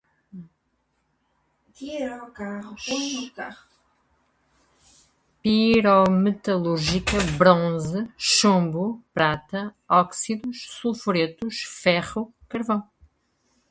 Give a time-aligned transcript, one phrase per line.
[5.43, 12.83] pirometalúrgica, bronze, chumbo, prata, óxidos, sulfuretos, ferro, carvão